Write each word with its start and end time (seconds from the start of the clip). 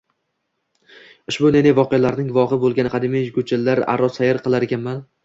Ushbu 1.33 1.51
ne-ne 1.55 1.73
voqealarning 1.79 2.31
guvohi 2.37 2.59
bo‘lgan 2.63 2.89
qadimiy 2.95 3.29
ko‘chalar 3.37 3.83
aro 3.97 4.11
sayr 4.17 4.41
qilar 4.49 4.67
ekanman 4.71 5.05